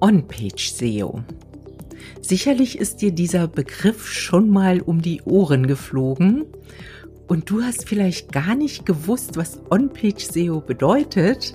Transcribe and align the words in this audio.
On-Page-SEO. 0.00 1.22
Sicherlich 2.22 2.78
ist 2.78 3.02
dir 3.02 3.12
dieser 3.12 3.46
Begriff 3.48 4.06
schon 4.06 4.48
mal 4.50 4.80
um 4.80 5.02
die 5.02 5.20
Ohren 5.22 5.66
geflogen 5.66 6.46
und 7.28 7.50
du 7.50 7.62
hast 7.62 7.88
vielleicht 7.88 8.32
gar 8.32 8.54
nicht 8.54 8.86
gewusst, 8.86 9.36
was 9.36 9.60
On-Page-SEO 9.70 10.62
bedeutet, 10.62 11.54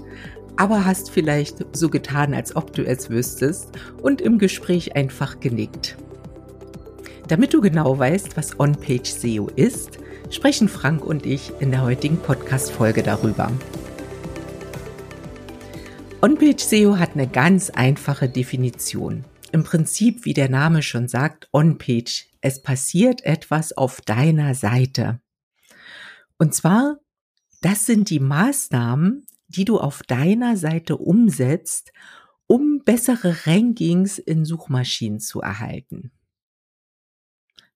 aber 0.58 0.86
hast 0.86 1.10
vielleicht 1.10 1.66
so 1.76 1.90
getan, 1.90 2.34
als 2.34 2.56
ob 2.56 2.72
du 2.74 2.86
es 2.86 3.10
wüsstest 3.10 3.70
und 4.02 4.22
im 4.22 4.38
Gespräch 4.38 4.96
einfach 4.96 5.40
genickt. 5.40 5.98
Damit 7.28 7.54
du 7.54 7.62
genau 7.62 7.98
weißt, 7.98 8.38
was 8.38 8.60
On-Page-SEO 8.60 9.50
ist, 9.56 9.98
sprechen 10.30 10.70
Frank 10.70 11.04
und 11.04 11.26
ich 11.26 11.52
in 11.60 11.72
der 11.72 11.82
heutigen 11.82 12.18
Podcast-Folge 12.18 13.02
darüber. 13.02 13.52
On-Page 16.22 16.64
SEO 16.64 16.98
hat 16.98 17.14
eine 17.14 17.28
ganz 17.28 17.70
einfache 17.70 18.30
Definition. 18.30 19.26
Im 19.52 19.64
Prinzip, 19.64 20.26
wie 20.26 20.34
der 20.34 20.50
Name 20.50 20.82
schon 20.82 21.08
sagt, 21.08 21.50
On-Page. 21.52 22.28
Es 22.42 22.62
passiert 22.62 23.24
etwas 23.24 23.74
auf 23.74 24.02
deiner 24.02 24.56
Seite. 24.56 25.20
Und 26.38 26.56
zwar, 26.56 26.98
das 27.62 27.86
sind 27.86 28.10
die 28.10 28.20
Maßnahmen, 28.20 29.26
die 29.48 29.66
du 29.66 29.80
auf 29.80 30.04
deiner 30.04 30.58
Seite 30.58 30.98
umsetzt, 30.98 31.92
um 32.48 32.82
bessere 32.84 33.46
Rankings 33.46 34.18
in 34.18 34.46
Suchmaschinen 34.46 35.20
zu 35.20 35.42
erhalten. 35.42 36.12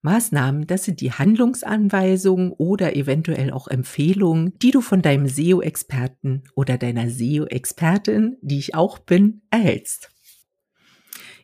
Maßnahmen, 0.02 0.66
das 0.66 0.84
sind 0.84 1.00
die 1.00 1.12
Handlungsanweisungen 1.12 2.52
oder 2.52 2.96
eventuell 2.96 3.50
auch 3.50 3.68
Empfehlungen, 3.68 4.58
die 4.58 4.70
du 4.70 4.80
von 4.80 5.02
deinem 5.02 5.28
SEO-Experten 5.28 6.44
oder 6.54 6.78
deiner 6.78 7.10
SEO-Expertin, 7.10 8.38
die 8.40 8.58
ich 8.58 8.74
auch 8.74 8.98
bin, 8.98 9.42
erhältst. 9.50 10.10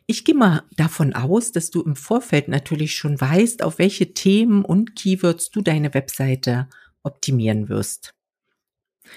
Ich 0.07 0.25
gehe 0.25 0.35
mal 0.35 0.63
davon 0.75 1.13
aus, 1.13 1.51
dass 1.51 1.69
du 1.69 1.81
im 1.83 1.95
Vorfeld 1.95 2.47
natürlich 2.47 2.95
schon 2.95 3.19
weißt, 3.19 3.61
auf 3.61 3.77
welche 3.77 4.13
Themen 4.13 4.63
und 4.63 4.95
Keywords 4.95 5.51
du 5.51 5.61
deine 5.61 5.93
Webseite 5.93 6.67
optimieren 7.03 7.69
wirst. 7.69 8.13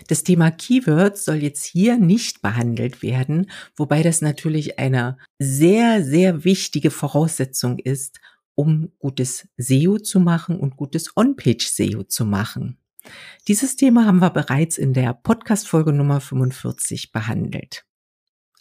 Das 0.08 0.22
Thema 0.22 0.50
Keywords 0.50 1.24
soll 1.24 1.36
jetzt 1.36 1.64
hier 1.64 1.96
nicht 1.96 2.42
behandelt 2.42 3.02
werden, 3.02 3.50
wobei 3.76 4.02
das 4.02 4.20
natürlich 4.20 4.78
eine 4.78 5.16
sehr, 5.38 6.04
sehr 6.04 6.44
wichtige 6.44 6.90
Voraussetzung 6.90 7.78
ist, 7.78 8.20
um 8.60 8.92
gutes 8.98 9.48
SEO 9.56 9.96
zu 9.98 10.20
machen 10.20 10.60
und 10.60 10.76
gutes 10.76 11.16
On-Page-SEO 11.16 12.02
zu 12.02 12.26
machen. 12.26 12.76
Dieses 13.48 13.76
Thema 13.76 14.04
haben 14.04 14.18
wir 14.18 14.28
bereits 14.28 14.76
in 14.76 14.92
der 14.92 15.14
Podcast-Folge 15.14 15.94
Nummer 15.94 16.20
45 16.20 17.10
behandelt. 17.10 17.86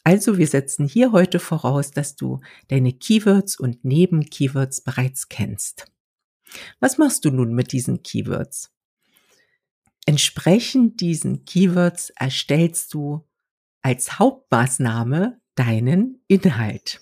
Also 0.06 0.38
wir 0.38 0.47
setzen 0.47 0.88
hier 0.88 1.11
heute 1.11 1.39
voraus, 1.39 1.91
dass 1.91 2.16
du 2.16 2.39
deine 2.69 2.94
Keywords 2.94 3.59
und 3.59 3.83
Neben-Keywords 3.83 4.80
bereits 4.80 5.28
kennst. 5.28 5.91
Was 6.80 6.97
machst 6.97 7.25
du 7.25 7.31
nun 7.31 7.53
mit 7.53 7.73
diesen 7.73 8.02
Keywords? 8.02 8.72
Entsprechend 10.06 11.02
diesen 11.02 11.44
Keywords 11.44 12.09
erstellst 12.11 12.94
du 12.94 13.28
als 13.81 14.17
Hauptmaßnahme 14.17 15.41
deinen 15.56 16.23
Inhalt. 16.30 17.02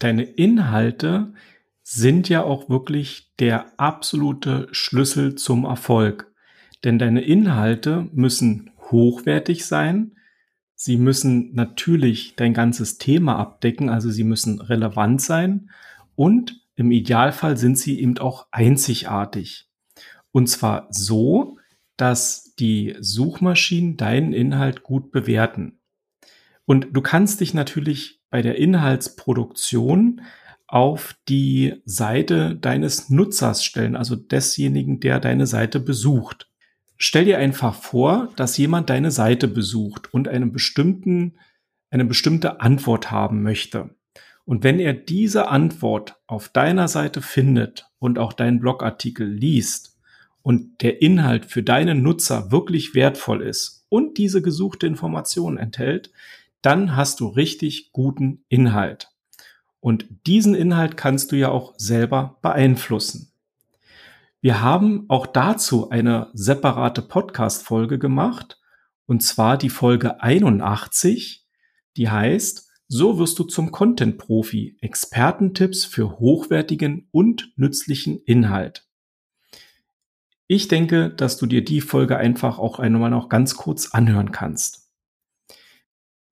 Deine 0.00 0.24
Inhalte 0.24 1.32
sind 1.82 2.28
ja 2.28 2.44
auch 2.44 2.68
wirklich 2.68 3.32
der 3.38 3.78
absolute 3.78 4.68
Schlüssel 4.72 5.34
zum 5.34 5.64
Erfolg. 5.64 6.32
Denn 6.84 6.98
deine 6.98 7.22
Inhalte 7.22 8.08
müssen 8.12 8.70
hochwertig 8.90 9.64
sein. 9.66 10.16
Sie 10.74 10.96
müssen 10.96 11.54
natürlich 11.54 12.34
dein 12.36 12.54
ganzes 12.54 12.98
Thema 12.98 13.36
abdecken, 13.36 13.88
also 13.88 14.10
sie 14.10 14.24
müssen 14.24 14.60
relevant 14.60 15.20
sein. 15.20 15.70
Und 16.14 16.60
im 16.74 16.90
Idealfall 16.90 17.56
sind 17.56 17.78
sie 17.78 18.00
eben 18.00 18.18
auch 18.18 18.46
einzigartig. 18.50 19.68
Und 20.32 20.48
zwar 20.48 20.88
so, 20.90 21.58
dass 21.96 22.54
die 22.58 22.96
Suchmaschinen 23.00 23.96
deinen 23.96 24.32
Inhalt 24.32 24.82
gut 24.82 25.12
bewerten. 25.12 25.78
Und 26.64 26.88
du 26.92 27.00
kannst 27.02 27.40
dich 27.40 27.54
natürlich 27.54 28.20
bei 28.30 28.40
der 28.42 28.56
Inhaltsproduktion 28.56 30.22
auf 30.72 31.14
die 31.28 31.82
Seite 31.84 32.56
deines 32.56 33.10
Nutzers 33.10 33.62
stellen, 33.62 33.94
also 33.94 34.16
desjenigen, 34.16 35.00
der 35.00 35.20
deine 35.20 35.46
Seite 35.46 35.80
besucht. 35.80 36.48
Stell 36.96 37.26
dir 37.26 37.36
einfach 37.36 37.74
vor, 37.74 38.30
dass 38.36 38.56
jemand 38.56 38.88
deine 38.88 39.10
Seite 39.10 39.48
besucht 39.48 40.14
und 40.14 40.28
einen 40.28 40.50
bestimmten, 40.50 41.34
eine 41.90 42.06
bestimmte 42.06 42.62
Antwort 42.62 43.10
haben 43.10 43.42
möchte. 43.42 43.90
Und 44.46 44.64
wenn 44.64 44.80
er 44.80 44.94
diese 44.94 45.48
Antwort 45.48 46.16
auf 46.26 46.48
deiner 46.48 46.88
Seite 46.88 47.20
findet 47.20 47.90
und 47.98 48.18
auch 48.18 48.32
deinen 48.32 48.58
Blogartikel 48.58 49.28
liest 49.28 49.98
und 50.40 50.80
der 50.80 51.02
Inhalt 51.02 51.44
für 51.44 51.62
deinen 51.62 52.02
Nutzer 52.02 52.50
wirklich 52.50 52.94
wertvoll 52.94 53.42
ist 53.42 53.84
und 53.90 54.16
diese 54.16 54.40
gesuchte 54.40 54.86
Information 54.86 55.58
enthält, 55.58 56.12
dann 56.62 56.96
hast 56.96 57.20
du 57.20 57.26
richtig 57.26 57.92
guten 57.92 58.44
Inhalt. 58.48 59.11
Und 59.82 60.06
diesen 60.28 60.54
Inhalt 60.54 60.96
kannst 60.96 61.32
du 61.32 61.36
ja 61.36 61.48
auch 61.48 61.74
selber 61.76 62.38
beeinflussen. 62.40 63.32
Wir 64.40 64.62
haben 64.62 65.06
auch 65.08 65.26
dazu 65.26 65.90
eine 65.90 66.30
separate 66.34 67.02
Podcast-Folge 67.02 67.98
gemacht, 67.98 68.60
und 69.06 69.24
zwar 69.24 69.58
die 69.58 69.70
Folge 69.70 70.22
81, 70.22 71.44
die 71.96 72.08
heißt, 72.08 72.70
so 72.86 73.18
wirst 73.18 73.40
du 73.40 73.44
zum 73.44 73.72
Content-Profi, 73.72 74.76
Expertentipps 74.80 75.84
für 75.84 76.20
hochwertigen 76.20 77.08
und 77.10 77.52
nützlichen 77.56 78.22
Inhalt. 78.24 78.86
Ich 80.46 80.68
denke, 80.68 81.10
dass 81.10 81.38
du 81.38 81.46
dir 81.46 81.64
die 81.64 81.80
Folge 81.80 82.18
einfach 82.18 82.60
auch 82.60 82.78
einmal 82.78 83.10
noch 83.10 83.28
ganz 83.28 83.56
kurz 83.56 83.90
anhören 83.90 84.30
kannst. 84.30 84.92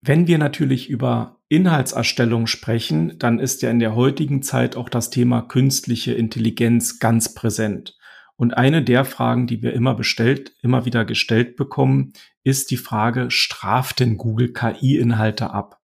Wenn 0.02 0.28
wir 0.28 0.38
natürlich 0.38 0.88
über 0.88 1.39
Inhaltserstellung 1.50 2.46
sprechen, 2.46 3.18
dann 3.18 3.40
ist 3.40 3.60
ja 3.60 3.70
in 3.70 3.80
der 3.80 3.96
heutigen 3.96 4.40
Zeit 4.40 4.76
auch 4.76 4.88
das 4.88 5.10
Thema 5.10 5.42
künstliche 5.42 6.12
Intelligenz 6.12 7.00
ganz 7.00 7.34
präsent. 7.34 7.98
Und 8.36 8.56
eine 8.56 8.82
der 8.82 9.04
Fragen, 9.04 9.48
die 9.48 9.60
wir 9.60 9.72
immer 9.72 9.94
bestellt, 9.94 10.52
immer 10.62 10.86
wieder 10.86 11.04
gestellt 11.04 11.56
bekommen, 11.56 12.12
ist 12.44 12.70
die 12.70 12.76
Frage, 12.76 13.32
straft 13.32 13.98
denn 13.98 14.16
Google 14.16 14.52
KI-Inhalte 14.52 15.50
ab? 15.50 15.80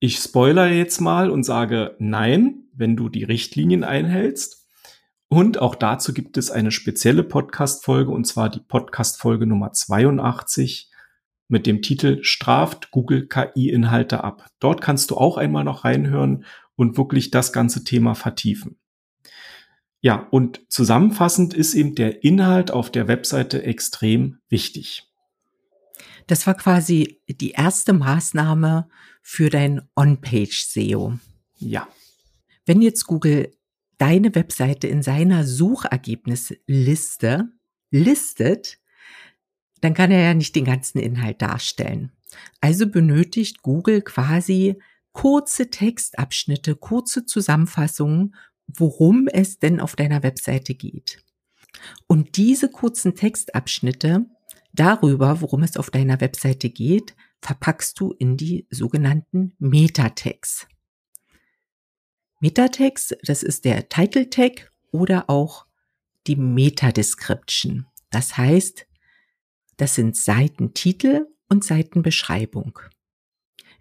Ich 0.00 0.16
spoiler 0.16 0.66
jetzt 0.66 1.00
mal 1.00 1.30
und 1.30 1.44
sage 1.44 1.94
nein, 2.00 2.64
wenn 2.74 2.96
du 2.96 3.08
die 3.08 3.24
Richtlinien 3.24 3.84
einhältst. 3.84 4.66
Und 5.28 5.58
auch 5.58 5.76
dazu 5.76 6.12
gibt 6.12 6.36
es 6.36 6.50
eine 6.50 6.72
spezielle 6.72 7.22
Podcast-Folge, 7.22 8.10
und 8.10 8.26
zwar 8.26 8.50
die 8.50 8.60
Podcast-Folge 8.60 9.46
Nummer 9.46 9.72
82 9.72 10.91
mit 11.48 11.66
dem 11.66 11.82
Titel 11.82 12.22
Straft 12.22 12.90
Google 12.90 13.28
KI-Inhalte 13.28 14.24
ab. 14.24 14.48
Dort 14.58 14.80
kannst 14.80 15.10
du 15.10 15.16
auch 15.16 15.36
einmal 15.36 15.64
noch 15.64 15.84
reinhören 15.84 16.44
und 16.76 16.96
wirklich 16.96 17.30
das 17.30 17.52
ganze 17.52 17.84
Thema 17.84 18.14
vertiefen. 18.14 18.78
Ja, 20.00 20.26
und 20.30 20.62
zusammenfassend 20.68 21.54
ist 21.54 21.74
eben 21.74 21.94
der 21.94 22.24
Inhalt 22.24 22.72
auf 22.72 22.90
der 22.90 23.06
Webseite 23.06 23.62
extrem 23.62 24.38
wichtig. 24.48 25.04
Das 26.26 26.46
war 26.46 26.54
quasi 26.54 27.20
die 27.28 27.50
erste 27.50 27.92
Maßnahme 27.92 28.88
für 29.22 29.48
dein 29.48 29.88
On-Page-SEO. 29.94 31.18
Ja. 31.58 31.86
Wenn 32.66 32.82
jetzt 32.82 33.06
Google 33.06 33.56
deine 33.98 34.34
Webseite 34.34 34.88
in 34.88 35.02
seiner 35.02 35.46
Suchergebnisliste 35.46 37.52
listet, 37.90 38.80
dann 39.82 39.94
kann 39.94 40.10
er 40.10 40.22
ja 40.22 40.32
nicht 40.32 40.54
den 40.56 40.64
ganzen 40.64 40.98
Inhalt 40.98 41.42
darstellen. 41.42 42.12
Also 42.60 42.86
benötigt 42.86 43.62
Google 43.62 44.00
quasi 44.00 44.80
kurze 45.12 45.68
Textabschnitte, 45.68 46.76
kurze 46.76 47.26
Zusammenfassungen, 47.26 48.34
worum 48.66 49.28
es 49.28 49.58
denn 49.58 49.80
auf 49.80 49.96
deiner 49.96 50.22
Webseite 50.22 50.74
geht. 50.74 51.22
Und 52.06 52.36
diese 52.36 52.70
kurzen 52.70 53.16
Textabschnitte 53.16 54.26
darüber, 54.72 55.40
worum 55.40 55.64
es 55.64 55.76
auf 55.76 55.90
deiner 55.90 56.20
Webseite 56.20 56.70
geht, 56.70 57.14
verpackst 57.40 57.98
du 57.98 58.12
in 58.12 58.36
die 58.36 58.66
sogenannten 58.70 59.54
Metatext. 59.58 60.68
Metatext, 62.40 63.16
das 63.24 63.42
ist 63.42 63.64
der 63.64 63.88
Title 63.88 64.30
Tag 64.30 64.72
oder 64.92 65.28
auch 65.28 65.66
die 66.28 66.36
Meta 66.36 66.92
Description. 66.92 67.86
Das 68.10 68.36
heißt, 68.36 68.86
das 69.82 69.96
sind 69.96 70.16
Seitentitel 70.16 71.26
und 71.48 71.64
Seitenbeschreibung. 71.64 72.78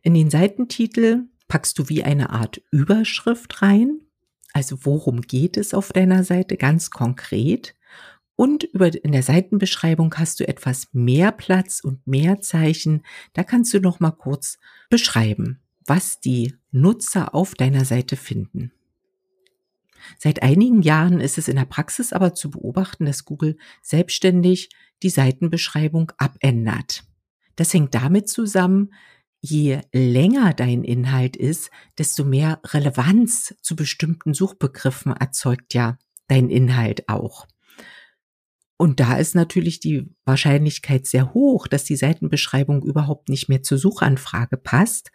In 0.02 0.16
den 0.16 0.32
Seitentitel 0.32 1.26
packst 1.48 1.78
du 1.78 1.90
wie 1.90 2.02
eine 2.02 2.32
Art 2.32 2.60
Überschrift 2.72 3.62
rein, 3.62 4.00
also 4.52 4.84
worum 4.84 5.22
geht 5.22 5.58
es 5.58 5.76
auf 5.76 5.94
deiner 5.94 6.24
Seite 6.24 6.58
ganz 6.58 6.90
konkret. 6.90 7.76
Und 8.36 8.64
über, 8.64 8.92
in 8.92 9.12
der 9.12 9.22
Seitenbeschreibung 9.22 10.16
hast 10.16 10.40
du 10.40 10.48
etwas 10.48 10.88
mehr 10.92 11.32
Platz 11.32 11.82
und 11.82 12.08
mehr 12.08 12.42
Zeichen. 12.42 13.06
Da 13.34 13.44
kannst 13.44 13.72
du 13.72 13.80
noch 13.80 14.00
mal 14.00 14.10
kurz 14.10 14.58
beschreiben. 14.90 15.60
was 15.86 16.20
die 16.20 16.56
Nutzer 16.72 17.36
auf 17.36 17.54
deiner 17.54 17.86
Seite 17.86 18.16
finden. 18.16 18.72
Seit 20.18 20.42
einigen 20.42 20.82
Jahren 20.82 21.20
ist 21.20 21.38
es 21.38 21.48
in 21.48 21.58
der 21.58 21.66
Praxis 21.66 22.12
aber 22.14 22.34
zu 22.34 22.50
beobachten, 22.50 23.06
dass 23.06 23.26
Google 23.26 23.58
selbstständig 23.82 24.70
die 25.04 25.10
Seitenbeschreibung 25.10 26.12
abändert. 26.18 27.04
Das 27.56 27.74
hängt 27.74 27.94
damit 27.94 28.30
zusammen, 28.30 28.94
je 29.42 29.82
länger 29.92 30.54
dein 30.54 30.84
Inhalt 30.84 31.36
ist, 31.36 31.72
desto 31.98 32.24
mehr 32.24 32.62
Relevanz 32.66 33.56
zu 33.62 33.76
bestimmten 33.76 34.34
Suchbegriffen 34.34 35.14
erzeugt 35.16 35.74
ja 35.74 35.98
dein 36.28 36.50
Inhalt 36.50 37.10
auch. 37.10 37.48
Und 38.78 39.00
da 39.00 39.18
ist 39.18 39.36
natürlich 39.36 39.80
die 39.80 40.10
Wahrscheinlichkeit 40.26 41.06
sehr 41.06 41.36
hoch, 41.36 41.68
dass 41.68 41.84
die 41.84 41.96
Seitenbeschreibung 41.96 42.84
überhaupt 42.84 43.30
nicht 43.30 43.48
mehr 43.48 43.62
zur 43.62 43.78
Suchanfrage 43.78 44.58
passt. 44.58 45.12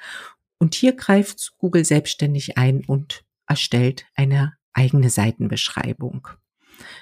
Und 0.58 0.76
hier 0.76 0.92
greift 0.92 1.52
Google 1.58 1.84
selbstständig 1.84 2.58
ein 2.58 2.84
und 2.84 3.24
erstellt 3.48 4.06
eine 4.14 4.54
eigene 4.72 5.10
Seitenbeschreibung. 5.10 6.28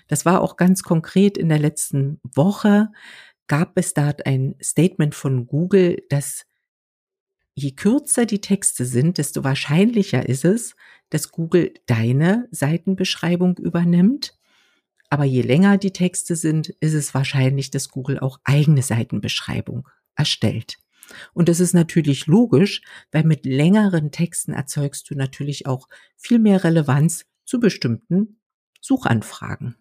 Das 0.08 0.24
war 0.24 0.40
auch 0.40 0.56
ganz 0.56 0.82
konkret 0.82 1.38
in 1.38 1.48
der 1.48 1.58
letzten 1.58 2.20
Woche 2.22 2.90
gab 3.46 3.76
es 3.76 3.94
da 3.94 4.12
ein 4.24 4.54
Statement 4.62 5.14
von 5.14 5.46
Google, 5.46 6.02
dass 6.08 6.46
je 7.54 7.72
kürzer 7.72 8.26
die 8.26 8.40
Texte 8.40 8.84
sind, 8.84 9.18
desto 9.18 9.44
wahrscheinlicher 9.44 10.28
ist 10.28 10.44
es, 10.44 10.74
dass 11.10 11.30
Google 11.30 11.74
deine 11.86 12.48
Seitenbeschreibung 12.50 13.58
übernimmt. 13.58 14.36
Aber 15.10 15.24
je 15.24 15.42
länger 15.42 15.78
die 15.78 15.92
Texte 15.92 16.34
sind, 16.34 16.70
ist 16.80 16.94
es 16.94 17.14
wahrscheinlich, 17.14 17.70
dass 17.70 17.90
Google 17.90 18.18
auch 18.18 18.40
eigene 18.44 18.82
Seitenbeschreibung 18.82 19.88
erstellt. 20.16 20.78
Und 21.34 21.48
das 21.48 21.60
ist 21.60 21.74
natürlich 21.74 22.26
logisch, 22.26 22.80
weil 23.12 23.24
mit 23.24 23.44
längeren 23.44 24.10
Texten 24.10 24.52
erzeugst 24.52 25.08
du 25.10 25.14
natürlich 25.14 25.66
auch 25.66 25.88
viel 26.16 26.38
mehr 26.38 26.64
Relevanz 26.64 27.26
zu 27.44 27.60
bestimmten 27.60 28.38
Suchanfragen. 28.84 29.76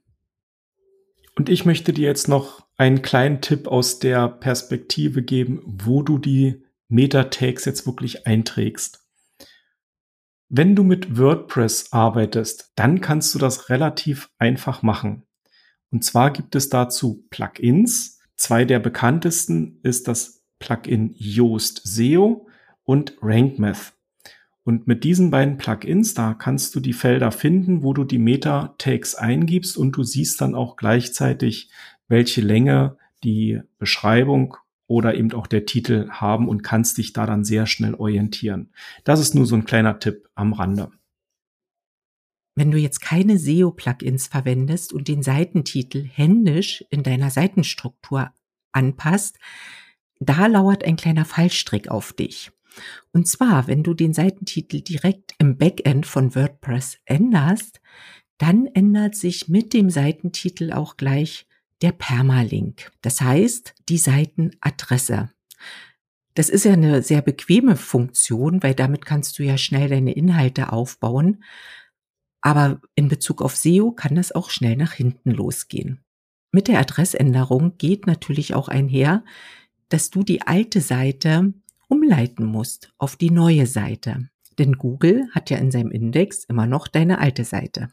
Und 1.36 1.50
ich 1.50 1.66
möchte 1.66 1.92
dir 1.92 2.08
jetzt 2.08 2.30
noch 2.30 2.66
einen 2.78 3.02
kleinen 3.02 3.42
Tipp 3.42 3.68
aus 3.68 4.00
der 4.00 4.30
Perspektive 4.30 5.24
geben, 5.24 5.62
wo 5.66 6.04
du 6.04 6.18
die 6.18 6.64
Meta-Tags 6.88 7.66
jetzt 7.66 7.86
wirklich 7.86 8.26
einträgst. 8.26 9.06
Wenn 10.48 10.74
du 10.76 10.84
mit 10.84 11.18
WordPress 11.18 11.92
arbeitest, 11.92 12.72
dann 12.76 13.02
kannst 13.02 13.36
du 13.36 13.40
das 13.40 13.70
relativ 13.70 14.30
einfach 14.38 14.84
machen. 14.84 15.24
Und 15.92 16.06
zwar 16.06 16.32
gibt 16.32 16.56
es 16.56 16.70
dazu 16.70 17.26
Plugins. 17.30 18.22
Zwei 18.38 18.64
der 18.64 18.80
bekanntesten 18.80 19.80
ist 19.84 20.08
das 20.08 20.46
Plugin 20.60 21.14
Yoast 21.18 21.82
SEO 21.84 22.48
und 22.84 23.18
RankMath. 23.22 23.94
Und 24.66 24.88
mit 24.88 25.04
diesen 25.04 25.30
beiden 25.30 25.58
Plugins, 25.58 26.14
da 26.14 26.34
kannst 26.34 26.74
du 26.76 26.80
die 26.80 26.94
Felder 26.94 27.32
finden, 27.32 27.84
wo 27.84 27.94
du 27.94 28.06
die 28.06 28.18
Meta-Tags 28.18 29.16
eingibst 29.16 29.78
und 29.78 29.92
du 29.94 30.04
siehst 30.04 30.40
dann 30.40 30.56
auch 30.56 30.78
gleichzeitig, 30.78 31.70
welche 32.08 32.42
Länge 32.42 32.98
die 33.24 33.60
Beschreibung 33.78 34.56
oder 34.88 35.16
eben 35.16 35.34
auch 35.34 35.48
der 35.48 35.66
Titel 35.66 36.10
haben 36.10 36.48
und 36.48 36.64
kannst 36.64 36.98
dich 36.98 37.14
da 37.14 37.26
dann 37.26 37.44
sehr 37.44 37.66
schnell 37.66 37.94
orientieren. 37.96 38.72
Das 39.04 39.20
ist 39.20 39.36
nur 39.36 39.46
so 39.46 39.56
ein 39.56 39.66
kleiner 39.66 40.00
Tipp 40.00 40.30
am 40.36 40.54
Rande. 40.54 40.92
Wenn 42.56 42.72
du 42.72 42.78
jetzt 42.78 43.02
keine 43.02 43.40
SEO-Plugins 43.40 44.28
verwendest 44.28 44.94
und 44.94 45.08
den 45.08 45.24
Seitentitel 45.24 46.06
händisch 46.06 46.86
in 46.90 47.02
deiner 47.02 47.32
Seitenstruktur 47.32 48.32
anpasst, 48.72 49.40
da 50.20 50.46
lauert 50.46 50.84
ein 50.84 50.96
kleiner 50.96 51.26
Fallstrick 51.26 51.90
auf 51.90 52.14
dich. 52.14 52.52
Und 53.12 53.28
zwar, 53.28 53.68
wenn 53.68 53.84
du 53.84 53.94
den 53.94 54.14
Seitentitel 54.14 54.82
direkt 54.82 55.34
im 55.38 55.58
Backend 55.58 56.06
von 56.06 56.36
WordPress 56.36 56.98
änderst, 57.06 57.82
dann 58.38 58.66
ändert 58.68 59.16
sich 59.16 59.48
mit 59.48 59.74
dem 59.74 59.90
Seitentitel 59.90 60.74
auch 60.74 60.98
gleich 60.98 61.48
der 61.82 61.92
Permalink. 61.92 62.92
Das 63.02 63.22
heißt, 63.22 63.76
die 63.90 63.98
Seitenadresse. 63.98 65.30
Das 66.34 66.50
ist 66.50 66.66
ja 66.66 66.74
eine 66.74 67.04
sehr 67.04 67.22
bequeme 67.22 67.76
Funktion, 67.76 68.64
weil 68.64 68.74
damit 68.74 69.06
kannst 69.06 69.38
du 69.38 69.44
ja 69.44 69.58
schnell 69.58 69.90
deine 69.90 70.14
Inhalte 70.14 70.72
aufbauen. 70.72 71.44
Aber 72.42 72.82
in 72.96 73.08
Bezug 73.08 73.42
auf 73.42 73.56
SEO 73.56 73.92
kann 73.92 74.16
das 74.16 74.32
auch 74.32 74.50
schnell 74.50 74.76
nach 74.76 74.94
hinten 74.94 75.32
losgehen. 75.32 76.04
Mit 76.52 76.68
der 76.68 76.80
Adressänderung 76.80 77.78
geht 77.78 78.08
natürlich 78.08 78.54
auch 78.54 78.68
einher, 78.68 79.24
dass 79.90 80.10
du 80.10 80.24
die 80.24 80.42
alte 80.42 80.82
Seite 80.82 81.54
umleiten 81.94 82.44
musst 82.46 82.92
auf 82.98 83.16
die 83.16 83.30
neue 83.30 83.68
Seite. 83.68 84.28
Denn 84.58 84.80
Google 84.80 85.30
hat 85.32 85.52
ja 85.52 85.58
in 85.58 85.70
seinem 85.70 85.92
Index 85.92 86.44
immer 86.44 86.66
noch 86.66 86.88
deine 86.88 87.20
alte 87.20 87.44
Seite. 87.44 87.90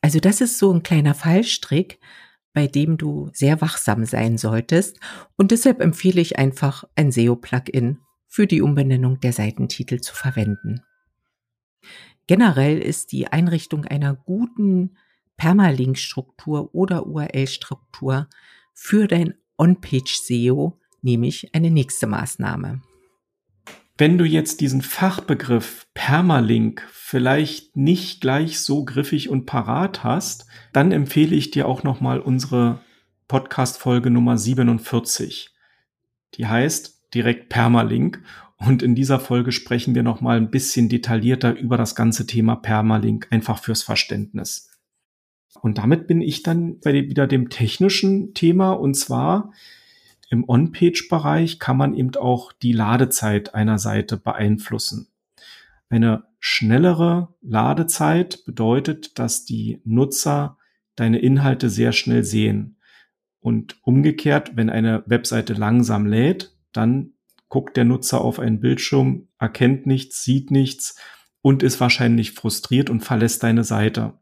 Also 0.00 0.20
das 0.20 0.40
ist 0.40 0.58
so 0.58 0.72
ein 0.72 0.82
kleiner 0.82 1.14
Fallstrick, 1.14 2.00
bei 2.54 2.66
dem 2.66 2.96
du 2.96 3.28
sehr 3.34 3.60
wachsam 3.60 4.06
sein 4.06 4.38
solltest. 4.38 4.98
Und 5.36 5.50
deshalb 5.50 5.80
empfehle 5.82 6.20
ich 6.22 6.38
einfach 6.38 6.84
ein 6.96 7.12
SEO-Plugin 7.12 7.98
für 8.26 8.46
die 8.46 8.62
Umbenennung 8.62 9.20
der 9.20 9.34
Seitentitel 9.34 10.00
zu 10.00 10.14
verwenden. 10.14 10.80
Generell 12.26 12.78
ist 12.78 13.12
die 13.12 13.26
Einrichtung 13.26 13.84
einer 13.84 14.14
guten 14.14 14.96
Permalink-Struktur 15.36 16.74
oder 16.74 17.06
URL-Struktur 17.06 18.28
für 18.72 19.08
dein 19.08 19.34
On-Page-SEO 19.58 20.80
nämlich 21.02 21.54
eine 21.54 21.70
nächste 21.70 22.06
Maßnahme. 22.06 22.82
Wenn 24.00 24.16
du 24.16 24.24
jetzt 24.24 24.62
diesen 24.62 24.80
Fachbegriff 24.80 25.86
Permalink 25.92 26.88
vielleicht 26.90 27.76
nicht 27.76 28.22
gleich 28.22 28.58
so 28.58 28.82
griffig 28.82 29.28
und 29.28 29.44
parat 29.44 30.02
hast, 30.04 30.46
dann 30.72 30.90
empfehle 30.90 31.36
ich 31.36 31.50
dir 31.50 31.68
auch 31.68 31.82
nochmal 31.82 32.18
unsere 32.18 32.80
Podcast-Folge 33.28 34.08
Nummer 34.08 34.38
47. 34.38 35.54
Die 36.32 36.46
heißt 36.46 37.12
direkt 37.12 37.50
Permalink. 37.50 38.22
Und 38.56 38.82
in 38.82 38.94
dieser 38.94 39.20
Folge 39.20 39.52
sprechen 39.52 39.94
wir 39.94 40.02
nochmal 40.02 40.38
ein 40.38 40.50
bisschen 40.50 40.88
detaillierter 40.88 41.54
über 41.54 41.76
das 41.76 41.94
ganze 41.94 42.26
Thema 42.26 42.56
Permalink, 42.56 43.26
einfach 43.28 43.62
fürs 43.62 43.82
Verständnis. 43.82 44.70
Und 45.60 45.76
damit 45.76 46.06
bin 46.06 46.22
ich 46.22 46.42
dann 46.42 46.80
bei 46.80 46.94
wieder 46.94 47.26
dem 47.26 47.50
technischen 47.50 48.32
Thema 48.32 48.72
und 48.72 48.94
zwar, 48.94 49.52
im 50.30 50.48
On-Page-Bereich 50.48 51.58
kann 51.58 51.76
man 51.76 51.92
eben 51.94 52.14
auch 52.14 52.52
die 52.52 52.72
Ladezeit 52.72 53.54
einer 53.54 53.78
Seite 53.78 54.16
beeinflussen. 54.16 55.08
Eine 55.88 56.22
schnellere 56.38 57.34
Ladezeit 57.42 58.44
bedeutet, 58.46 59.18
dass 59.18 59.44
die 59.44 59.80
Nutzer 59.84 60.56
deine 60.94 61.18
Inhalte 61.18 61.68
sehr 61.68 61.90
schnell 61.90 62.22
sehen. 62.22 62.76
Und 63.40 63.76
umgekehrt, 63.82 64.56
wenn 64.56 64.70
eine 64.70 65.02
Webseite 65.06 65.54
langsam 65.54 66.06
lädt, 66.06 66.56
dann 66.72 67.14
guckt 67.48 67.76
der 67.76 67.84
Nutzer 67.84 68.20
auf 68.20 68.38
einen 68.38 68.60
Bildschirm, 68.60 69.26
erkennt 69.40 69.86
nichts, 69.86 70.22
sieht 70.22 70.52
nichts 70.52 70.96
und 71.42 71.64
ist 71.64 71.80
wahrscheinlich 71.80 72.32
frustriert 72.32 72.88
und 72.88 73.00
verlässt 73.00 73.42
deine 73.42 73.64
Seite. 73.64 74.14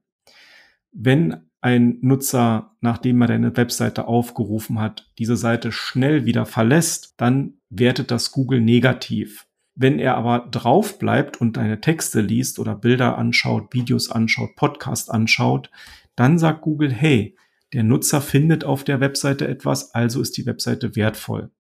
Wenn 0.93 1.48
ein 1.61 1.99
Nutzer, 2.03 2.77
nachdem 2.81 3.21
er 3.21 3.29
deine 3.29 3.57
Webseite 3.57 4.07
aufgerufen 4.07 4.79
hat, 4.81 5.11
diese 5.19 5.37
Seite 5.37 5.73
schnell 5.73 6.25
wieder 6.25 6.47
verlässt, 6.47 7.15
dann 7.17 7.55
wertet 7.69 8.11
das 8.11 8.31
Google 8.31 8.61
negativ. 8.61 9.47
Wenn 9.75 9.99
er 9.99 10.17
aber 10.17 10.49
drauf 10.51 10.99
bleibt 10.99 11.41
und 11.41 11.57
deine 11.57 11.81
Texte 11.81 12.21
liest 12.21 12.59
oder 12.59 12.75
Bilder 12.75 13.17
anschaut, 13.19 13.73
Videos 13.73 14.11
anschaut, 14.11 14.57
Podcast 14.57 15.11
anschaut, 15.11 15.71
dann 16.17 16.39
sagt 16.39 16.63
Google, 16.63 16.93
hey, 16.93 17.37
der 17.73 17.85
Nutzer 17.85 18.21
findet 18.21 18.65
auf 18.65 18.83
der 18.83 19.01
Webseite 19.01 19.47
etwas, 19.47 19.95
also 19.95 20.21
ist 20.21 20.37
die 20.37 20.47
Webseite 20.47 20.97
wertvoll. 20.97 21.51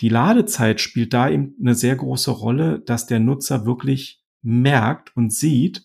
Die 0.00 0.08
Ladezeit 0.08 0.80
spielt 0.80 1.14
da 1.14 1.30
eben 1.30 1.54
eine 1.60 1.74
sehr 1.74 1.96
große 1.96 2.32
Rolle, 2.32 2.80
dass 2.80 3.06
der 3.06 3.20
Nutzer 3.20 3.64
wirklich 3.64 4.22
merkt 4.42 5.16
und 5.16 5.32
sieht, 5.32 5.84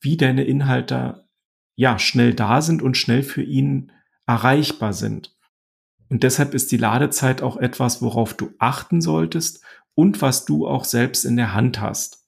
wie 0.00 0.16
deine 0.16 0.44
Inhalte 0.44 1.26
ja, 1.76 1.98
schnell 1.98 2.34
da 2.34 2.62
sind 2.62 2.82
und 2.82 2.96
schnell 2.96 3.22
für 3.22 3.42
ihn 3.42 3.92
erreichbar 4.26 4.92
sind. 4.92 5.36
Und 6.08 6.22
deshalb 6.24 6.54
ist 6.54 6.72
die 6.72 6.76
Ladezeit 6.76 7.42
auch 7.42 7.56
etwas, 7.56 8.02
worauf 8.02 8.34
du 8.34 8.50
achten 8.58 9.00
solltest 9.00 9.62
und 9.94 10.22
was 10.22 10.44
du 10.44 10.66
auch 10.66 10.84
selbst 10.84 11.24
in 11.24 11.36
der 11.36 11.54
Hand 11.54 11.80
hast. 11.80 12.24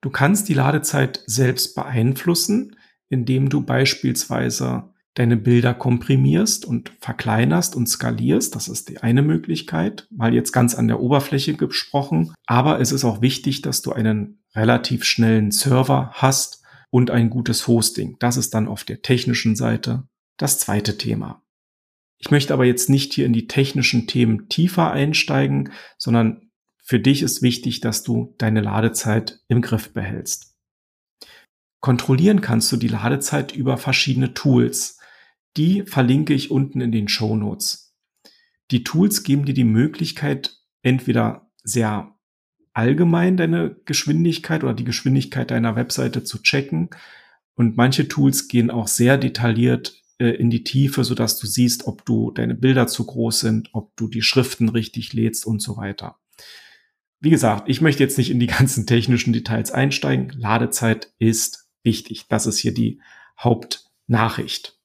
Du 0.00 0.10
kannst 0.10 0.48
die 0.48 0.54
Ladezeit 0.54 1.22
selbst 1.26 1.74
beeinflussen, 1.74 2.76
indem 3.08 3.48
du 3.48 3.62
beispielsweise 3.62 4.90
deine 5.14 5.36
Bilder 5.36 5.72
komprimierst 5.72 6.66
und 6.66 6.92
verkleinerst 7.00 7.74
und 7.74 7.88
skalierst. 7.88 8.54
Das 8.54 8.68
ist 8.68 8.88
die 8.88 8.98
eine 8.98 9.22
Möglichkeit, 9.22 10.06
mal 10.10 10.34
jetzt 10.34 10.52
ganz 10.52 10.74
an 10.74 10.88
der 10.88 11.00
Oberfläche 11.00 11.54
gesprochen. 11.54 12.34
Aber 12.46 12.80
es 12.80 12.92
ist 12.92 13.04
auch 13.04 13.22
wichtig, 13.22 13.62
dass 13.62 13.82
du 13.82 13.92
einen 13.92 14.40
relativ 14.54 15.04
schnellen 15.04 15.50
Server 15.50 16.10
hast, 16.12 16.62
und 16.96 17.10
ein 17.10 17.28
gutes 17.28 17.66
Hosting. 17.66 18.16
Das 18.20 18.38
ist 18.38 18.54
dann 18.54 18.66
auf 18.66 18.82
der 18.82 19.02
technischen 19.02 19.54
Seite 19.54 20.08
das 20.38 20.58
zweite 20.58 20.96
Thema. 20.96 21.44
Ich 22.16 22.30
möchte 22.30 22.54
aber 22.54 22.64
jetzt 22.64 22.88
nicht 22.88 23.12
hier 23.12 23.26
in 23.26 23.34
die 23.34 23.48
technischen 23.48 24.06
Themen 24.06 24.48
tiefer 24.48 24.92
einsteigen, 24.92 25.72
sondern 25.98 26.50
für 26.82 26.98
dich 26.98 27.20
ist 27.20 27.42
wichtig, 27.42 27.82
dass 27.82 28.02
du 28.02 28.34
deine 28.38 28.62
Ladezeit 28.62 29.40
im 29.46 29.60
Griff 29.60 29.92
behältst. 29.92 30.56
Kontrollieren 31.82 32.40
kannst 32.40 32.72
du 32.72 32.78
die 32.78 32.88
Ladezeit 32.88 33.54
über 33.54 33.76
verschiedene 33.76 34.32
Tools. 34.32 34.98
Die 35.58 35.82
verlinke 35.82 36.32
ich 36.32 36.50
unten 36.50 36.80
in 36.80 36.92
den 36.92 37.08
Show 37.08 37.36
Notes. 37.36 37.94
Die 38.70 38.84
Tools 38.84 39.22
geben 39.22 39.44
dir 39.44 39.52
die 39.52 39.64
Möglichkeit, 39.64 40.56
entweder 40.80 41.50
sehr 41.62 42.15
allgemein 42.76 43.38
deine 43.38 43.74
Geschwindigkeit 43.86 44.62
oder 44.62 44.74
die 44.74 44.84
Geschwindigkeit 44.84 45.50
deiner 45.50 45.76
Webseite 45.76 46.24
zu 46.24 46.42
checken. 46.42 46.90
Und 47.54 47.78
manche 47.78 48.06
Tools 48.06 48.48
gehen 48.48 48.70
auch 48.70 48.86
sehr 48.86 49.16
detailliert 49.16 50.02
äh, 50.18 50.28
in 50.28 50.50
die 50.50 50.62
Tiefe, 50.62 51.02
so 51.02 51.14
dass 51.14 51.38
du 51.38 51.46
siehst, 51.46 51.86
ob 51.86 52.04
du 52.04 52.32
deine 52.32 52.54
Bilder 52.54 52.86
zu 52.86 53.06
groß 53.06 53.40
sind, 53.40 53.70
ob 53.72 53.96
du 53.96 54.08
die 54.08 54.20
Schriften 54.20 54.68
richtig 54.68 55.14
lädst 55.14 55.46
und 55.46 55.62
so 55.62 55.78
weiter. 55.78 56.18
Wie 57.18 57.30
gesagt, 57.30 57.66
ich 57.70 57.80
möchte 57.80 58.02
jetzt 58.02 58.18
nicht 58.18 58.30
in 58.30 58.40
die 58.40 58.46
ganzen 58.58 58.86
technischen 58.86 59.32
Details 59.32 59.70
einsteigen. 59.70 60.28
Ladezeit 60.36 61.14
ist 61.18 61.70
wichtig. 61.82 62.26
Das 62.28 62.44
ist 62.44 62.58
hier 62.58 62.74
die 62.74 63.00
Hauptnachricht. 63.38 64.78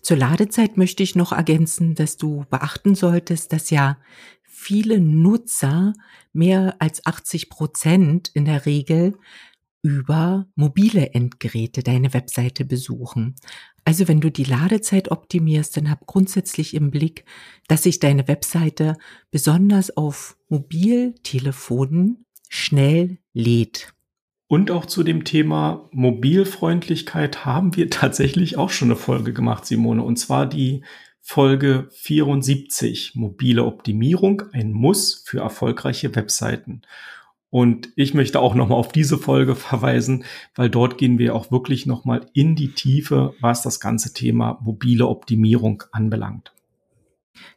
Zur 0.00 0.16
Ladezeit 0.16 0.78
möchte 0.78 1.02
ich 1.02 1.14
noch 1.14 1.32
ergänzen, 1.32 1.94
dass 1.94 2.16
du 2.16 2.46
beachten 2.50 2.94
solltest, 2.94 3.52
dass 3.52 3.68
ja 3.70 3.98
viele 4.62 5.00
Nutzer 5.00 5.92
mehr 6.32 6.76
als 6.78 7.04
80 7.04 7.50
Prozent 7.50 8.30
in 8.32 8.44
der 8.44 8.64
Regel 8.64 9.18
über 9.82 10.46
mobile 10.54 11.12
Endgeräte 11.12 11.82
deine 11.82 12.14
Webseite 12.14 12.64
besuchen. 12.64 13.34
Also 13.84 14.06
wenn 14.06 14.20
du 14.20 14.30
die 14.30 14.44
Ladezeit 14.44 15.10
optimierst, 15.10 15.76
dann 15.76 15.90
hab 15.90 16.06
grundsätzlich 16.06 16.74
im 16.74 16.92
Blick, 16.92 17.24
dass 17.66 17.82
sich 17.82 17.98
deine 17.98 18.28
Webseite 18.28 18.96
besonders 19.32 19.96
auf 19.96 20.36
Mobiltelefonen 20.48 22.24
schnell 22.48 23.18
lädt. 23.32 23.92
Und 24.46 24.70
auch 24.70 24.86
zu 24.86 25.02
dem 25.02 25.24
Thema 25.24 25.88
Mobilfreundlichkeit 25.90 27.44
haben 27.44 27.74
wir 27.74 27.90
tatsächlich 27.90 28.56
auch 28.56 28.70
schon 28.70 28.88
eine 28.88 28.96
Folge 28.96 29.32
gemacht, 29.32 29.66
Simone. 29.66 30.02
Und 30.04 30.16
zwar 30.16 30.46
die 30.46 30.84
Folge 31.24 31.88
74, 31.92 33.14
mobile 33.14 33.64
Optimierung, 33.64 34.42
ein 34.52 34.72
Muss 34.72 35.22
für 35.24 35.38
erfolgreiche 35.38 36.14
Webseiten. 36.16 36.82
Und 37.48 37.90
ich 37.94 38.12
möchte 38.12 38.40
auch 38.40 38.54
nochmal 38.54 38.78
auf 38.78 38.90
diese 38.90 39.18
Folge 39.18 39.54
verweisen, 39.56 40.24
weil 40.56 40.68
dort 40.68 40.98
gehen 40.98 41.18
wir 41.18 41.36
auch 41.36 41.52
wirklich 41.52 41.86
nochmal 41.86 42.26
in 42.34 42.56
die 42.56 42.72
Tiefe, 42.72 43.34
was 43.40 43.62
das 43.62 43.78
ganze 43.78 44.12
Thema 44.12 44.58
mobile 44.62 45.06
Optimierung 45.06 45.84
anbelangt. 45.92 46.52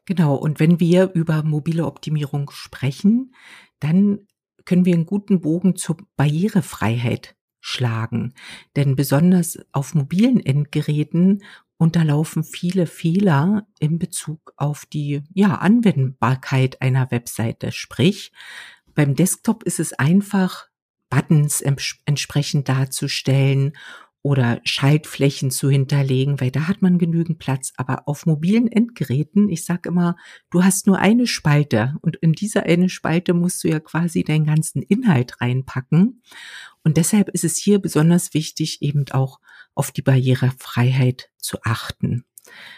Genau, 0.05 0.35
und 0.35 0.59
wenn 0.59 0.79
wir 0.79 1.11
über 1.13 1.41
mobile 1.43 1.85
Optimierung 1.85 2.51
sprechen, 2.51 3.33
dann 3.79 4.27
können 4.63 4.85
wir 4.85 4.93
einen 4.93 5.05
guten 5.07 5.41
Bogen 5.41 5.75
zur 5.75 5.97
Barrierefreiheit 6.17 7.35
schlagen. 7.61 8.35
Denn 8.75 8.95
besonders 8.95 9.57
auf 9.71 9.95
mobilen 9.95 10.39
Endgeräten 10.39 11.43
unterlaufen 11.85 12.43
viele 12.43 12.87
Fehler 12.87 13.67
in 13.79 13.99
Bezug 13.99 14.53
auf 14.57 14.87
die 14.87 15.21
ja, 15.35 15.53
Anwendbarkeit 15.53 16.81
einer 16.81 17.11
Webseite. 17.11 17.71
Sprich, 17.71 18.31
beim 18.95 19.13
Desktop 19.13 19.61
ist 19.61 19.79
es 19.79 19.93
einfach, 19.93 20.67
Buttons 21.11 21.61
entsprechend 21.61 22.67
darzustellen 22.67 23.73
oder 24.23 24.59
Schaltflächen 24.63 25.51
zu 25.51 25.69
hinterlegen, 25.69 26.41
weil 26.41 26.49
da 26.49 26.67
hat 26.67 26.81
man 26.81 26.97
genügend 26.97 27.37
Platz. 27.37 27.71
Aber 27.77 28.07
auf 28.07 28.25
mobilen 28.25 28.67
Endgeräten, 28.67 29.47
ich 29.49 29.63
sag 29.63 29.85
immer, 29.85 30.15
du 30.49 30.63
hast 30.63 30.87
nur 30.87 30.97
eine 30.97 31.27
Spalte 31.27 31.93
und 32.01 32.15
in 32.15 32.33
dieser 32.33 32.63
eine 32.63 32.89
Spalte 32.89 33.35
musst 33.35 33.63
du 33.63 33.67
ja 33.67 33.79
quasi 33.79 34.23
deinen 34.23 34.47
ganzen 34.47 34.81
Inhalt 34.81 35.39
reinpacken. 35.39 36.23
Und 36.85 36.97
deshalb 36.97 37.29
ist 37.29 37.43
es 37.43 37.57
hier 37.57 37.79
besonders 37.79 38.35
wichtig, 38.35 38.81
eben 38.83 39.05
auch 39.09 39.39
auf 39.73 39.91
die 39.91 40.03
Barrierefreiheit 40.03 41.31
zu 41.39 41.57
achten. 41.63 42.25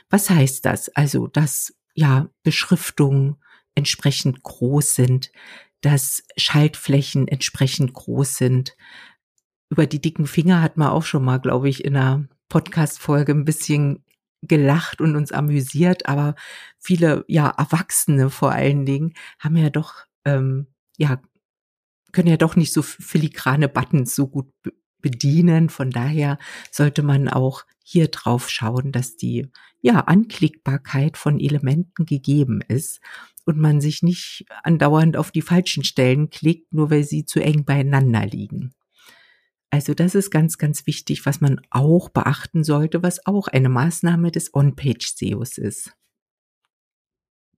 Was 0.09 0.29
heißt 0.29 0.65
das? 0.65 0.87
Also, 0.89 1.27
dass 1.27 1.75
ja 1.93 2.29
Beschriftungen 2.41 3.35
entsprechend 3.75 4.43
groß 4.43 4.95
sind, 4.95 5.31
dass 5.81 6.23
Schaltflächen 6.37 7.27
entsprechend 7.27 7.93
groß 7.93 8.37
sind, 8.37 8.77
über 9.69 9.85
die 9.85 10.01
dicken 10.01 10.25
Finger 10.25 10.61
hat 10.61 10.77
man 10.77 10.87
auch 10.87 11.03
schon 11.03 11.25
mal, 11.25 11.39
glaube 11.39 11.67
ich, 11.67 11.83
in 11.83 11.97
einer 11.97 12.29
Podcast-Folge 12.47 13.33
ein 13.33 13.43
bisschen 13.43 14.05
gelacht 14.41 15.01
und 15.01 15.17
uns 15.17 15.33
amüsiert, 15.33 16.05
aber 16.05 16.35
viele, 16.79 17.25
ja, 17.27 17.49
Erwachsene 17.49 18.29
vor 18.29 18.53
allen 18.53 18.85
Dingen 18.85 19.13
haben 19.39 19.57
ja 19.57 19.69
doch, 19.69 20.05
ähm, 20.23 20.67
ja, 20.97 21.19
können 22.11 22.29
ja 22.29 22.37
doch 22.37 22.55
nicht 22.55 22.73
so 22.73 22.81
filigrane 22.81 23.69
Buttons 23.69 24.15
so 24.15 24.27
gut 24.27 24.51
bedienen. 25.01 25.69
Von 25.69 25.91
daher 25.91 26.37
sollte 26.71 27.03
man 27.03 27.27
auch 27.29 27.63
hier 27.83 28.07
drauf 28.07 28.49
schauen, 28.49 28.91
dass 28.91 29.15
die, 29.15 29.47
ja, 29.81 30.01
Anklickbarkeit 30.01 31.17
von 31.17 31.39
Elementen 31.39 32.05
gegeben 32.05 32.61
ist 32.67 32.99
und 33.45 33.57
man 33.57 33.79
sich 33.79 34.03
nicht 34.03 34.45
andauernd 34.63 35.15
auf 35.15 35.31
die 35.31 35.41
falschen 35.41 35.83
Stellen 35.83 36.29
klickt, 36.29 36.73
nur 36.73 36.91
weil 36.91 37.03
sie 37.03 37.25
zu 37.25 37.39
eng 37.39 37.63
beieinander 37.63 38.25
liegen. 38.25 38.73
Also 39.69 39.93
das 39.93 40.15
ist 40.15 40.31
ganz, 40.31 40.57
ganz 40.57 40.87
wichtig, 40.87 41.25
was 41.25 41.41
man 41.41 41.61
auch 41.69 42.09
beachten 42.09 42.63
sollte, 42.63 43.03
was 43.03 43.25
auch 43.25 43.47
eine 43.47 43.69
Maßnahme 43.69 44.31
des 44.31 44.53
On-Page-SEOs 44.53 45.57
ist. 45.57 45.96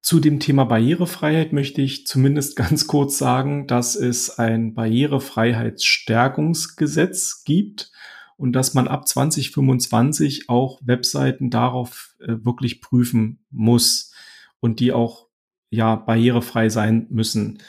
Zu 0.01 0.19
dem 0.19 0.39
Thema 0.39 0.63
Barrierefreiheit 0.63 1.53
möchte 1.53 1.81
ich 1.81 2.07
zumindest 2.07 2.55
ganz 2.55 2.87
kurz 2.87 3.17
sagen, 3.17 3.67
dass 3.67 3.95
es 3.95 4.39
ein 4.39 4.73
Barrierefreiheitsstärkungsgesetz 4.73 7.43
gibt 7.43 7.91
und 8.37 8.53
dass 8.53 8.73
man 8.73 8.87
ab 8.87 9.07
2025 9.07 10.49
auch 10.49 10.79
Webseiten 10.83 11.49
darauf 11.49 12.15
äh, 12.19 12.35
wirklich 12.43 12.81
prüfen 12.81 13.43
muss 13.49 14.13
und 14.61 14.79
die 14.79 14.93
auch 14.93 15.27
ja 15.69 15.95
barrierefrei 15.95 16.69
sein 16.69 17.07
müssen. 17.09 17.59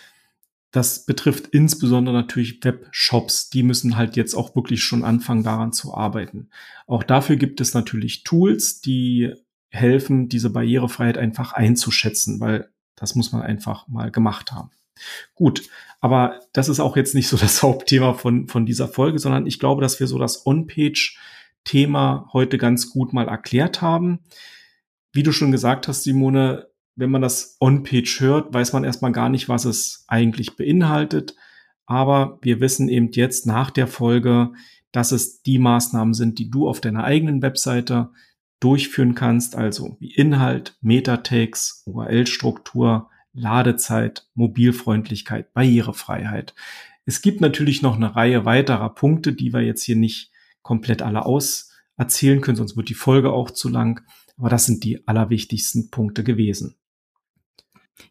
Das 0.70 1.04
betrifft 1.04 1.49
insbesondere 1.49 2.14
natürlich 2.14 2.62
Webshops. 2.62 3.50
Die 3.50 3.64
müssen 3.64 3.96
halt 3.96 4.14
jetzt 4.14 4.34
auch 4.34 4.54
wirklich 4.54 4.84
schon 4.84 5.02
anfangen, 5.02 5.42
daran 5.42 5.72
zu 5.72 5.94
arbeiten. 5.94 6.49
Auch 6.87 7.02
dafür 7.02 7.34
gibt 7.34 7.60
es 7.60 7.75
natürlich 7.75 8.22
Tools, 8.22 8.80
die 8.80 9.34
helfen, 9.70 10.28
diese 10.28 10.50
Barrierefreiheit 10.50 11.16
einfach 11.16 11.52
einzuschätzen, 11.52 12.40
weil 12.40 12.68
das 12.96 13.14
muss 13.14 13.32
man 13.32 13.42
einfach 13.42 13.88
mal 13.88 14.10
gemacht 14.10 14.52
haben. 14.52 14.70
Gut, 15.34 15.68
aber 16.00 16.40
das 16.52 16.68
ist 16.68 16.80
auch 16.80 16.96
jetzt 16.96 17.14
nicht 17.14 17.28
so 17.28 17.36
das 17.36 17.62
Hauptthema 17.62 18.14
von, 18.14 18.48
von 18.48 18.66
dieser 18.66 18.88
Folge, 18.88 19.18
sondern 19.18 19.46
ich 19.46 19.58
glaube, 19.58 19.80
dass 19.80 20.00
wir 20.00 20.06
so 20.06 20.18
das 20.18 20.46
On-Page-Thema 20.46 22.28
heute 22.32 22.58
ganz 22.58 22.90
gut 22.90 23.12
mal 23.12 23.28
erklärt 23.28 23.80
haben. 23.80 24.20
Wie 25.12 25.22
du 25.22 25.32
schon 25.32 25.52
gesagt 25.52 25.88
hast, 25.88 26.04
Simone, 26.04 26.68
wenn 26.96 27.10
man 27.10 27.22
das 27.22 27.56
On-Page 27.60 28.20
hört, 28.20 28.52
weiß 28.52 28.72
man 28.72 28.84
erstmal 28.84 29.12
gar 29.12 29.28
nicht, 29.28 29.48
was 29.48 29.64
es 29.64 30.04
eigentlich 30.08 30.56
beinhaltet. 30.56 31.34
Aber 31.86 32.38
wir 32.42 32.60
wissen 32.60 32.88
eben 32.88 33.10
jetzt 33.12 33.46
nach 33.46 33.70
der 33.70 33.86
Folge, 33.86 34.52
dass 34.92 35.12
es 35.12 35.42
die 35.42 35.58
Maßnahmen 35.58 36.14
sind, 36.14 36.38
die 36.38 36.50
du 36.50 36.68
auf 36.68 36.80
deiner 36.80 37.04
eigenen 37.04 37.42
Webseite 37.42 38.10
durchführen 38.61 39.14
kannst, 39.14 39.57
also 39.57 39.97
wie 40.00 40.12
Inhalt, 40.14 40.76
Metatext, 40.81 41.87
URL-Struktur, 41.87 43.11
Ladezeit, 43.33 44.29
Mobilfreundlichkeit, 44.35 45.52
Barrierefreiheit. 45.55 46.55
Es 47.07 47.23
gibt 47.23 47.40
natürlich 47.40 47.83
noch 47.83 47.97
eine 47.97 48.14
Reihe 48.14 48.45
weiterer 48.45 48.95
Punkte, 48.95 49.33
die 49.33 49.52
wir 49.52 49.62
jetzt 49.62 49.83
hier 49.83 49.97
nicht 49.97 50.31
komplett 50.62 51.02
alle 51.02 51.25
auserzählen 51.25 52.40
können, 52.40 52.57
sonst 52.57 52.76
wird 52.76 52.88
die 52.88 52.95
Folge 52.95 53.33
auch 53.33 53.50
zu 53.50 53.69
lang. 53.69 54.02
Aber 54.37 54.49
das 54.49 54.67
sind 54.67 54.85
die 54.85 55.07
allerwichtigsten 55.09 55.90
Punkte 55.90 56.25
gewesen. 56.25 56.76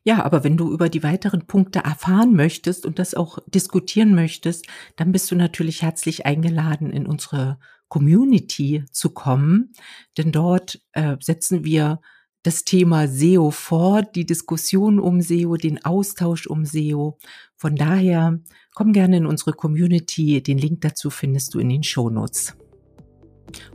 Ja, 0.04 0.24
aber 0.24 0.44
wenn 0.44 0.58
du 0.58 0.72
über 0.72 0.90
die 0.90 1.04
weiteren 1.04 1.48
Punkte 1.48 1.80
erfahren 1.80 2.36
möchtest 2.36 2.86
und 2.86 3.00
das 3.00 3.16
auch 3.16 3.40
diskutieren 3.48 4.14
möchtest, 4.16 4.68
dann 4.96 5.12
bist 5.12 5.32
du 5.32 5.36
natürlich 5.36 5.82
herzlich 5.82 6.26
eingeladen, 6.26 6.92
in 6.92 7.08
unsere 7.08 7.60
Community 7.90 8.86
zu 8.92 9.10
kommen, 9.10 9.74
denn 10.18 10.32
dort 10.32 10.82
äh, 10.94 11.18
setzen 11.20 11.66
wir 11.66 12.00
das 12.44 12.64
Thema 12.64 13.08
SEO 13.08 13.52
fort, 13.52 14.16
die 14.16 14.26
Diskussion 14.26 15.00
um 15.00 15.22
SEO, 15.22 15.58
den 15.58 15.84
Austausch 15.84 16.48
um 16.48 16.66
SEO. 16.66 17.18
Von 17.58 17.76
daher 17.76 18.40
komm 18.74 18.94
gerne 18.94 19.18
in 19.18 19.26
unsere 19.26 19.52
Community. 19.52 20.42
Den 20.42 20.58
Link 20.58 20.82
dazu 20.82 21.10
findest 21.10 21.54
du 21.54 21.60
in 21.60 21.70
den 21.70 21.84
Shownotes. 21.84 22.56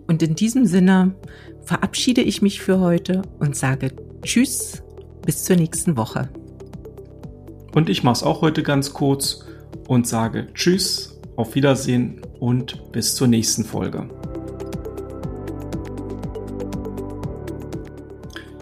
Und 0.06 0.22
in 0.22 0.34
diesem 0.34 0.66
Sinne 0.66 1.14
verabschiede 1.62 2.22
ich 2.22 2.40
mich 2.40 2.60
für 2.60 2.80
heute 2.80 3.22
und 3.38 3.56
sage 3.56 3.94
Tschüss 4.22 4.82
bis 5.26 5.44
zur 5.44 5.56
nächsten 5.56 5.96
Woche. 5.96 6.30
Und 7.74 7.88
ich 7.88 8.02
mache 8.02 8.14
es 8.14 8.22
auch 8.22 8.40
heute 8.40 8.62
ganz 8.62 8.92
kurz 8.92 9.44
und 9.88 10.06
sage 10.06 10.48
Tschüss, 10.54 11.13
auf 11.36 11.54
Wiedersehen 11.54 12.20
und 12.40 12.92
bis 12.92 13.14
zur 13.14 13.26
nächsten 13.28 13.64
Folge. 13.64 14.08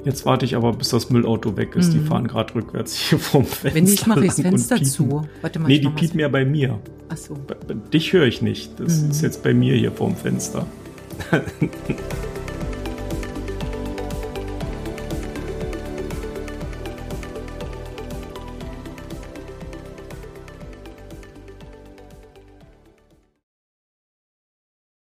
Jetzt 0.05 0.27
warte 0.27 0.45
ich 0.45 0.57
aber, 0.57 0.73
bis 0.73 0.89
das 0.89 1.11
Müllauto 1.11 1.57
weg 1.57 1.77
ist. 1.77 1.93
Die 1.93 1.99
Mhm. 1.99 2.07
fahren 2.07 2.27
gerade 2.27 2.55
rückwärts 2.57 2.97
hier 2.97 3.19
vom 3.21 3.45
Fenster. 3.45 3.75
Wenn 3.77 3.85
nicht, 3.85 4.07
mache 4.09 4.21
ich 4.25 4.33
das 4.33 4.41
Fenster 4.41 4.83
zu. 4.83 5.23
Warte 5.43 5.59
mal, 5.61 5.69
Nee, 5.69 5.79
die 5.79 5.89
piepen 5.91 6.19
ja 6.19 6.29
bei 6.29 6.45
mir. 6.45 6.81
Ach 7.09 7.17
so. 7.17 7.35
Bei- 7.47 7.55
bei- 7.55 7.75
Dich 7.93 8.13
höre 8.13 8.27
ich 8.27 8.43
nicht. 8.43 8.81
Das 8.81 9.01
Mhm. 9.03 9.11
ist 9.13 9.23
jetzt 9.23 9.43
bei 9.45 9.55
mir 9.55 9.77
hier 9.77 9.93
vorm 9.93 10.17
Fenster. 10.17 10.67